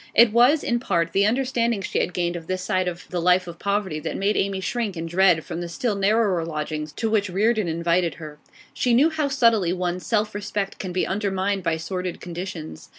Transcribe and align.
It 0.15 0.33
was, 0.33 0.63
in 0.63 0.79
part, 0.79 1.11
the 1.13 1.27
understanding 1.27 1.83
she 1.83 1.99
had 1.99 2.11
gained 2.11 2.35
of 2.35 2.47
this 2.47 2.63
side 2.63 2.87
of 2.87 3.07
the 3.11 3.21
life 3.21 3.45
of 3.45 3.59
poverty 3.59 3.99
that 3.99 4.17
made 4.17 4.35
Amy 4.35 4.59
shrink 4.59 4.97
in 4.97 5.05
dread 5.05 5.43
from 5.45 5.61
the 5.61 5.69
still 5.69 5.93
narrower 5.93 6.43
lodgings 6.43 6.91
to 6.93 7.07
which 7.07 7.29
Reardon 7.29 7.67
invited 7.67 8.15
her. 8.15 8.39
She 8.73 8.95
knew 8.95 9.11
how 9.11 9.27
subtly 9.27 9.73
one's 9.73 10.03
self 10.07 10.33
respect 10.33 10.79
can 10.79 10.91
be 10.91 11.05
undermined 11.05 11.61
by 11.61 11.77
sordid 11.77 12.19
conditions. 12.19 12.89